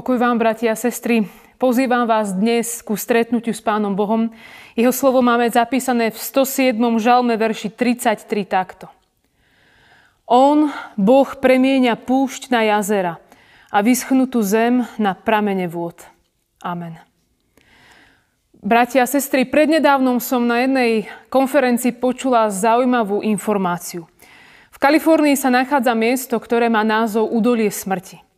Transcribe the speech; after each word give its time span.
Pokoj 0.00 0.16
vám, 0.16 0.40
bratia 0.40 0.72
a 0.72 0.80
sestry. 0.80 1.28
Pozývam 1.60 2.08
vás 2.08 2.32
dnes 2.32 2.80
ku 2.80 2.96
stretnutiu 2.96 3.52
s 3.52 3.60
Pánom 3.60 3.92
Bohom. 3.92 4.32
Jeho 4.72 4.96
slovo 4.96 5.20
máme 5.20 5.44
zapísané 5.52 6.08
v 6.08 6.16
107. 6.16 6.72
žalme 6.96 7.36
verši 7.36 7.68
33 7.68 8.24
takto. 8.48 8.88
On, 10.24 10.72
Boh, 10.96 11.28
premieňa 11.36 12.00
púšť 12.00 12.48
na 12.48 12.64
jazera 12.64 13.20
a 13.68 13.84
vyschnutú 13.84 14.40
zem 14.40 14.88
na 14.96 15.12
pramene 15.12 15.68
vôd. 15.68 16.00
Amen. 16.64 16.96
Bratia 18.56 19.04
a 19.04 19.10
sestry, 19.12 19.44
prednedávnom 19.44 20.16
som 20.16 20.48
na 20.48 20.64
jednej 20.64 21.12
konferencii 21.28 21.92
počula 22.00 22.48
zaujímavú 22.48 23.20
informáciu. 23.20 24.08
V 24.72 24.78
Kalifornii 24.80 25.36
sa 25.36 25.52
nachádza 25.52 25.92
miesto, 25.92 26.40
ktoré 26.40 26.72
má 26.72 26.80
názov 26.88 27.28
Udolie 27.28 27.68
smrti. 27.68 28.29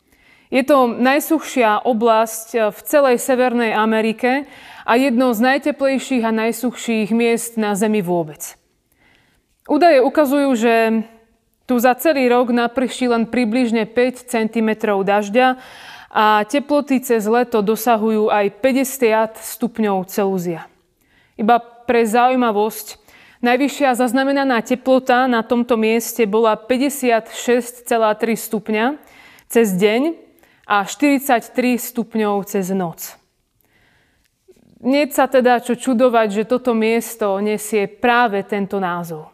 Je 0.53 0.61
to 0.61 0.85
najsuchšia 0.85 1.81
oblasť 1.89 2.49
eh, 2.53 2.61
v 2.69 2.79
celej 2.85 3.17
Severnej 3.25 3.73
Amerike 3.73 4.45
a 4.85 4.93
jedno 5.01 5.33
z 5.33 5.41
najteplejších 5.41 6.21
a 6.29 6.37
najsuchších 6.37 7.09
miest 7.17 7.57
na 7.57 7.73
Zemi 7.73 8.05
vôbec. 8.05 8.61
Údaje 9.65 10.05
ukazujú, 10.05 10.53
že 10.53 10.75
tu 11.65 11.81
za 11.81 11.97
celý 11.97 12.29
rok 12.29 12.53
naprší 12.53 13.09
len 13.09 13.25
približne 13.25 13.89
5 13.89 14.29
cm 14.29 14.69
dažďa 15.01 15.57
a 16.13 16.45
teploty 16.45 17.01
cez 17.01 17.25
leto 17.25 17.65
dosahujú 17.65 18.29
aj 18.29 18.53
50 18.61 19.41
stupňov 19.41 20.05
Celúzia. 20.13 20.69
Iba 21.41 21.65
pre 21.89 22.05
zaujímavosť, 22.05 23.01
najvyššia 23.41 23.97
zaznamenaná 23.97 24.61
teplota 24.61 25.25
na 25.25 25.41
tomto 25.41 25.81
mieste 25.81 26.29
bola 26.29 26.61
56,3 26.61 27.89
stupňa 28.37 29.01
cez 29.49 29.73
deň 29.73 30.32
a 30.67 30.87
43 30.87 31.79
stupňov 31.79 32.47
cez 32.47 32.71
noc. 32.71 33.19
Nie 34.83 35.07
sa 35.15 35.31
teda 35.31 35.63
čo 35.63 35.79
čudovať, 35.79 36.43
že 36.43 36.51
toto 36.51 36.75
miesto 36.75 37.39
nesie 37.39 37.87
práve 37.87 38.43
tento 38.43 38.83
názov. 38.83 39.31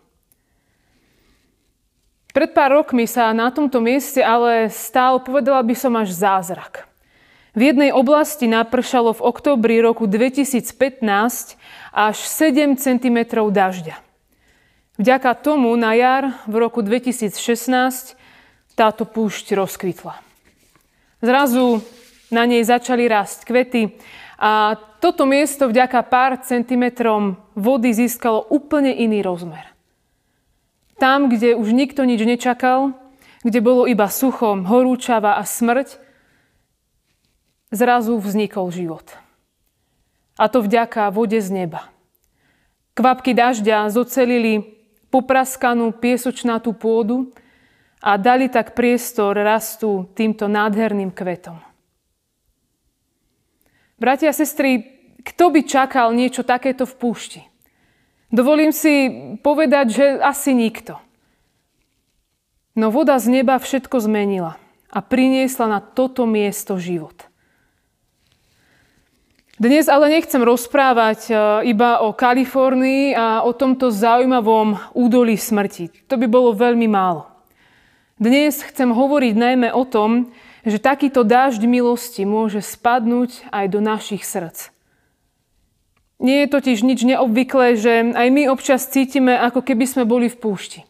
Pred 2.36 2.52
pár 2.52 2.76
rokmi 2.76 3.08
sa 3.08 3.32
na 3.32 3.48
tomto 3.48 3.80
mieste 3.80 4.20
ale 4.20 4.68
stál, 4.68 5.24
povedala 5.24 5.64
by 5.64 5.74
som, 5.74 5.96
až 5.96 6.12
zázrak. 6.12 6.84
V 7.56 7.72
jednej 7.72 7.90
oblasti 7.90 8.44
napršalo 8.44 9.16
v 9.16 9.24
októbri 9.24 9.80
roku 9.80 10.04
2015 10.04 10.68
až 11.96 12.16
7 12.20 12.76
cm 12.76 13.18
dažďa. 13.32 13.96
Vďaka 15.00 15.32
tomu 15.40 15.72
na 15.74 15.96
jar 15.96 16.36
v 16.44 16.54
roku 16.60 16.84
2016 16.84 18.14
táto 18.76 19.02
púšť 19.08 19.56
rozkvitla. 19.56 20.27
Zrazu 21.18 21.82
na 22.30 22.46
nej 22.46 22.62
začali 22.62 23.10
rásť 23.10 23.42
kvety 23.42 23.98
a 24.38 24.78
toto 25.02 25.26
miesto 25.26 25.66
vďaka 25.66 26.00
pár 26.06 26.38
centimetrom 26.46 27.38
vody 27.58 27.90
získalo 27.90 28.46
úplne 28.46 28.94
iný 28.94 29.22
rozmer. 29.26 29.74
Tam, 30.98 31.30
kde 31.30 31.54
už 31.58 31.74
nikto 31.74 32.02
nič 32.06 32.22
nečakal, 32.22 32.94
kde 33.42 33.58
bolo 33.62 33.86
iba 33.86 34.10
sucho, 34.10 34.58
horúčava 34.66 35.38
a 35.38 35.46
smrť, 35.46 35.98
zrazu 37.70 38.18
vznikol 38.18 38.70
život. 38.74 39.06
A 40.38 40.46
to 40.46 40.62
vďaka 40.62 41.10
vode 41.10 41.38
z 41.38 41.50
neba. 41.50 41.90
Kvapky 42.94 43.34
dažďa 43.34 43.90
zocelili 43.90 44.78
popraskanú 45.10 45.94
piesočnatú 45.94 46.74
pôdu 46.74 47.30
a 48.02 48.16
dali 48.16 48.46
tak 48.46 48.78
priestor 48.78 49.34
rastu 49.34 50.06
týmto 50.14 50.46
nádherným 50.46 51.10
kvetom. 51.10 51.58
Bratia 53.98 54.30
a 54.30 54.36
sestry, 54.36 54.98
kto 55.26 55.50
by 55.50 55.60
čakal 55.66 56.14
niečo 56.14 56.46
takéto 56.46 56.86
v 56.86 56.94
púšti? 56.94 57.40
Dovolím 58.30 58.70
si 58.70 59.10
povedať, 59.42 59.86
že 59.90 60.06
asi 60.22 60.54
nikto. 60.54 61.00
No 62.78 62.94
voda 62.94 63.18
z 63.18 63.42
neba 63.42 63.58
všetko 63.58 63.98
zmenila 63.98 64.54
a 64.88 64.98
priniesla 65.02 65.66
na 65.66 65.80
toto 65.82 66.24
miesto 66.24 66.78
život. 66.78 67.28
Dnes 69.58 69.90
ale 69.90 70.14
nechcem 70.14 70.38
rozprávať 70.38 71.20
e, 71.26 71.32
iba 71.74 71.98
o 72.06 72.14
Kalifornii 72.14 73.18
a 73.18 73.42
o 73.42 73.50
tomto 73.50 73.90
zaujímavom 73.90 74.78
údolí 74.94 75.34
smrti. 75.34 76.06
To 76.06 76.14
by 76.14 76.30
bolo 76.30 76.54
veľmi 76.54 76.86
málo. 76.86 77.27
Dnes 78.18 78.66
chcem 78.66 78.90
hovoriť 78.90 79.38
najmä 79.38 79.70
o 79.70 79.86
tom, 79.86 80.34
že 80.66 80.82
takýto 80.82 81.22
dážď 81.22 81.70
milosti 81.70 82.26
môže 82.26 82.58
spadnúť 82.66 83.46
aj 83.54 83.70
do 83.70 83.78
našich 83.78 84.26
srdc. 84.26 84.74
Nie 86.18 86.42
je 86.42 86.48
totiž 86.50 86.82
nič 86.82 87.06
neobvyklé, 87.06 87.78
že 87.78 88.10
aj 88.10 88.28
my 88.34 88.50
občas 88.50 88.90
cítime, 88.90 89.38
ako 89.38 89.62
keby 89.62 89.86
sme 89.86 90.02
boli 90.02 90.26
v 90.26 90.34
púšti. 90.34 90.82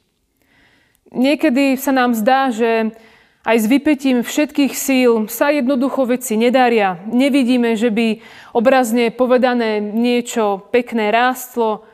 Niekedy 1.12 1.76
sa 1.76 1.92
nám 1.92 2.16
zdá, 2.16 2.48
že 2.48 2.96
aj 3.44 3.56
s 3.60 3.66
vypetím 3.68 4.24
všetkých 4.24 4.72
síl 4.72 5.28
sa 5.28 5.52
jednoducho 5.52 6.08
veci 6.08 6.40
nedaria. 6.40 6.96
Nevidíme, 7.12 7.76
že 7.76 7.92
by 7.92 8.24
obrazne 8.56 9.12
povedané 9.12 9.84
niečo 9.84 10.64
pekné 10.72 11.12
rástlo, 11.12 11.84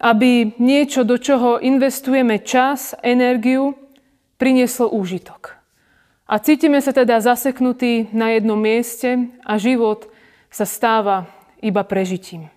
aby 0.00 0.56
niečo, 0.56 1.04
do 1.04 1.20
čoho 1.20 1.60
investujeme 1.60 2.40
čas, 2.40 2.96
energiu, 3.04 3.76
prinieslo 4.40 4.88
úžitok. 4.88 5.60
A 6.24 6.40
cítime 6.40 6.80
sa 6.80 6.96
teda 6.96 7.20
zaseknutí 7.20 8.08
na 8.16 8.32
jednom 8.32 8.56
mieste 8.56 9.28
a 9.44 9.60
život 9.60 10.08
sa 10.48 10.64
stáva 10.64 11.28
iba 11.60 11.84
prežitím. 11.84 12.48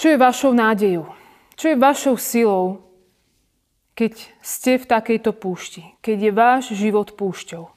Čo 0.00 0.16
je 0.16 0.16
vašou 0.16 0.52
nádejou? 0.56 1.12
Čo 1.54 1.70
je 1.70 1.76
vašou 1.78 2.16
silou, 2.18 2.66
keď 3.94 4.26
ste 4.42 4.80
v 4.80 4.88
takejto 4.90 5.30
púšti? 5.36 5.86
Keď 6.02 6.18
je 6.18 6.32
váš 6.34 6.64
život 6.74 7.14
púšťou? 7.14 7.70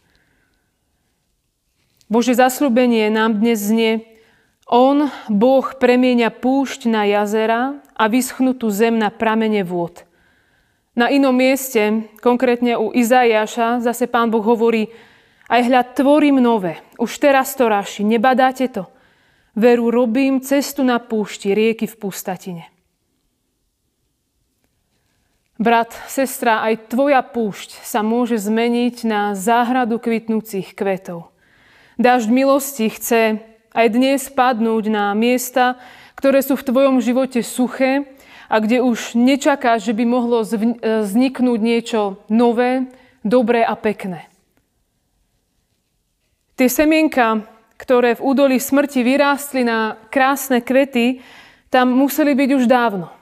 Bože 2.08 2.34
zasľubenie 2.40 3.12
nám 3.12 3.44
dnes 3.44 3.60
znie, 3.60 4.17
on, 4.68 5.08
Boh, 5.32 5.68
premieňa 5.80 6.32
púšť 6.32 6.92
na 6.92 7.08
jazera 7.08 7.80
a 7.96 8.04
vyschnutú 8.12 8.68
zem 8.70 9.00
na 9.00 9.08
pramene 9.08 9.64
vôd. 9.64 10.04
Na 10.98 11.08
inom 11.14 11.34
mieste, 11.34 12.10
konkrétne 12.20 12.76
u 12.76 12.92
Izajaša, 12.92 13.80
zase 13.86 14.10
pán 14.10 14.34
Boh 14.34 14.44
hovorí, 14.44 14.92
aj 15.48 15.62
hľad 15.72 15.88
tvorím 15.96 16.44
nové, 16.44 16.84
už 17.00 17.22
teraz 17.24 17.56
to 17.56 17.72
raši, 17.72 18.04
nebadáte 18.04 18.68
to. 18.68 18.90
Veru 19.58 19.90
robím 19.90 20.44
cestu 20.44 20.84
na 20.84 21.00
púšti, 21.00 21.56
rieky 21.56 21.88
v 21.88 21.96
pustatine. 21.98 22.64
Brat, 25.58 25.90
sestra, 26.06 26.62
aj 26.62 26.94
tvoja 26.94 27.26
púšť 27.26 27.82
sa 27.82 28.06
môže 28.06 28.38
zmeniť 28.38 29.02
na 29.10 29.34
záhradu 29.34 29.98
kvitnúcich 29.98 30.78
kvetov. 30.78 31.34
Dážď 31.98 32.30
milosti 32.30 32.94
chce 32.94 33.42
aj 33.78 33.94
dnes 33.94 34.26
padnúť 34.34 34.90
na 34.90 35.14
miesta, 35.14 35.78
ktoré 36.18 36.42
sú 36.42 36.58
v 36.58 36.66
tvojom 36.66 36.98
živote 36.98 37.46
suché 37.46 38.10
a 38.50 38.58
kde 38.58 38.82
už 38.82 39.14
nečakáš, 39.14 39.86
že 39.86 39.94
by 39.94 40.02
mohlo 40.02 40.42
vzniknúť 40.42 41.60
niečo 41.62 42.18
nové, 42.26 42.90
dobré 43.22 43.62
a 43.62 43.78
pekné. 43.78 44.26
Tie 46.58 46.66
semienka, 46.66 47.46
ktoré 47.78 48.18
v 48.18 48.26
údolí 48.34 48.58
smrti 48.58 49.06
vyrástli 49.06 49.62
na 49.62 49.94
krásne 50.10 50.58
kvety, 50.58 51.22
tam 51.70 51.94
museli 51.94 52.34
byť 52.34 52.50
už 52.58 52.66
dávno. 52.66 53.14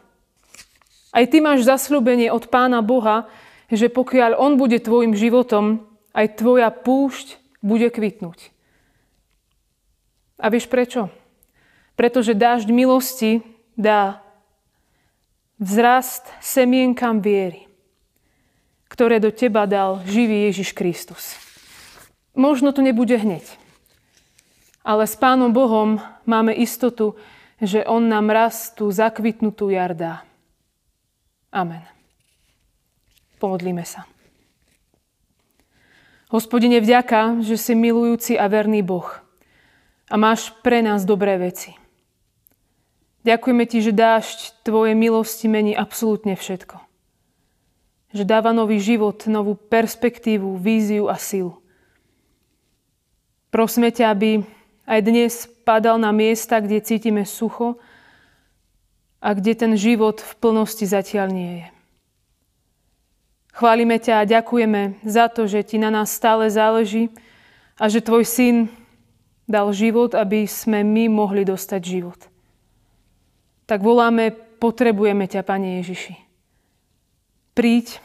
Aj 1.12 1.28
ty 1.28 1.44
máš 1.44 1.68
zasľúbenie 1.68 2.32
od 2.32 2.48
Pána 2.48 2.80
Boha, 2.80 3.28
že 3.68 3.92
pokiaľ 3.92 4.40
On 4.40 4.56
bude 4.56 4.80
tvojim 4.80 5.12
životom, 5.20 5.84
aj 6.16 6.40
tvoja 6.40 6.72
púšť 6.72 7.60
bude 7.60 7.92
kvitnúť. 7.92 8.55
A 10.36 10.52
vieš 10.52 10.68
prečo? 10.68 11.08
Pretože 11.96 12.36
dážď 12.36 12.68
milosti 12.76 13.32
dá 13.80 14.20
vzrast 15.56 16.28
semienkam 16.44 17.24
viery, 17.24 17.72
ktoré 18.92 19.24
do 19.24 19.32
teba 19.32 19.64
dal 19.64 20.04
živý 20.04 20.52
Ježiš 20.52 20.76
Kristus. 20.76 21.40
Možno 22.36 22.76
to 22.76 22.84
nebude 22.84 23.16
hneď, 23.16 23.48
ale 24.84 25.08
s 25.08 25.16
Pánom 25.16 25.56
Bohom 25.56 26.04
máme 26.28 26.52
istotu, 26.52 27.16
že 27.64 27.88
On 27.88 28.04
nám 28.04 28.28
raz 28.28 28.76
tú 28.76 28.92
zakvitnutú 28.92 29.72
jar. 29.72 29.96
Amen. 31.48 31.88
Pomodlíme 33.40 33.88
sa. 33.88 34.04
Hospodine, 36.28 36.84
vďaka, 36.84 37.40
že 37.40 37.56
si 37.56 37.72
milujúci 37.72 38.36
a 38.36 38.52
verný 38.52 38.84
Boh– 38.84 39.08
a 40.10 40.16
máš 40.18 40.54
pre 40.62 40.86
nás 40.86 41.06
dobré 41.06 41.38
veci. 41.38 41.74
Ďakujeme 43.26 43.66
ti, 43.66 43.82
že 43.82 43.90
dášť 43.90 44.62
tvoje 44.62 44.94
milosti 44.94 45.50
mení 45.50 45.74
absolútne 45.74 46.38
všetko. 46.38 46.78
že 48.16 48.24
dáva 48.24 48.56
nový 48.56 48.80
život, 48.80 49.28
novú 49.28 49.60
perspektívu, 49.60 50.56
víziu 50.56 51.12
a 51.12 51.20
silu. 51.20 51.60
Prosíme 53.52 53.92
ťa, 53.92 54.16
aby 54.16 54.40
aj 54.88 55.00
dnes 55.04 55.34
padal 55.68 56.00
na 56.00 56.16
miesta, 56.16 56.64
kde 56.64 56.80
cítime 56.80 57.28
sucho 57.28 57.76
a 59.20 59.36
kde 59.36 59.52
ten 59.52 59.76
život 59.76 60.24
v 60.24 60.32
plnosti 60.40 60.88
zatiaľ 60.88 61.28
nie 61.28 61.52
je. 61.60 61.68
Chválime 63.52 64.00
ťa 64.00 64.24
a 64.24 64.28
ďakujeme 64.28 65.04
za 65.04 65.28
to, 65.28 65.48
že 65.48 65.64
ti 65.68 65.76
na 65.76 65.92
nás 65.92 66.12
stále 66.12 66.48
záleží 66.48 67.12
a 67.76 67.92
že 67.92 68.04
tvoj 68.04 68.24
syn 68.24 68.72
dal 69.46 69.70
život, 69.74 70.18
aby 70.18 70.50
sme 70.50 70.82
my 70.82 71.10
mohli 71.10 71.46
dostať 71.46 71.82
život. 71.82 72.20
Tak 73.66 73.82
voláme, 73.82 74.34
potrebujeme 74.62 75.26
ťa, 75.26 75.42
Pane 75.46 75.82
Ježiši. 75.82 76.16
Príď 77.58 77.98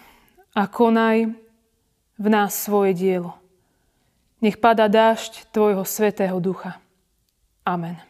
a 0.57 0.69
konaj 0.69 1.33
v 2.21 2.27
nás 2.29 2.53
svoje 2.53 2.93
dielo. 2.97 3.37
Nech 4.41 4.57
pada 4.57 4.89
dážď 4.89 5.53
Tvojho 5.53 5.85
Svetého 5.85 6.37
Ducha. 6.41 6.81
Amen. 7.65 8.10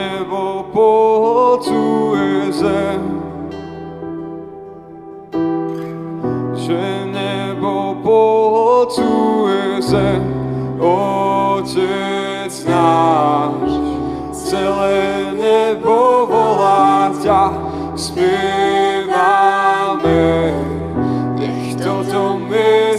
nebo 16.11 16.27
volá 16.27 17.15
ťa, 17.23 17.55
spievame 17.95 19.31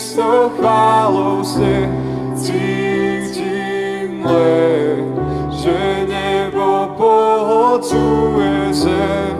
so 0.00 0.50
chválou 0.56 1.44
se 1.44 1.88
cítím 2.34 4.24
len, 4.24 5.14
že 5.50 6.06
nebo 6.08 6.88
pohlcuje 6.96 8.74
zem. 8.74 9.36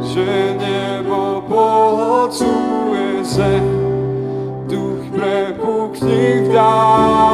Že 0.00 0.56
nebo 0.58 1.44
pohlcuje 1.48 3.24
zem, 3.24 3.64
duch 4.66 5.04
prepukni 5.14 6.42
v 6.44 6.52
dáš. 6.52 7.33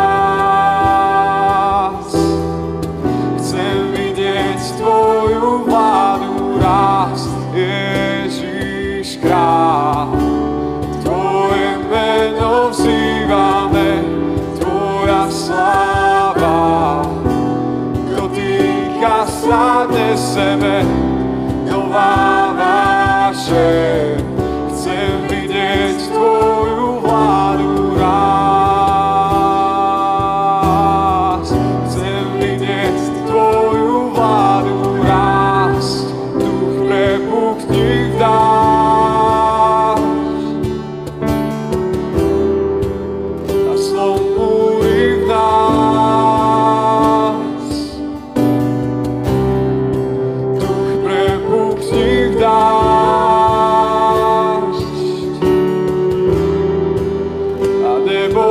dlatego, 19.87 20.17
że 20.17 20.83
kocha 21.69 23.31
się. 23.33 24.17
Chcę 24.69 25.20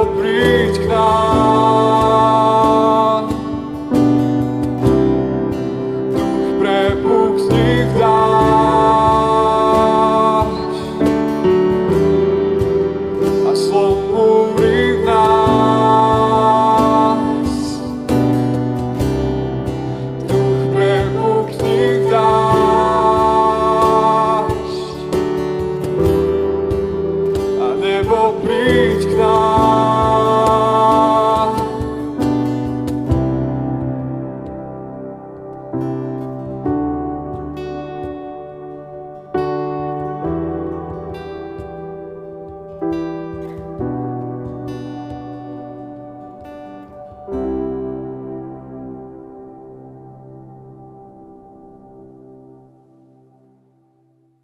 sobre. 0.01 1.30